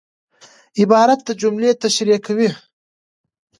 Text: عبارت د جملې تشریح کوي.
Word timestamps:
عبارت 0.81 1.19
د 1.27 1.29
جملې 1.41 1.71
تشریح 1.83 2.19
کوي. 2.25 2.49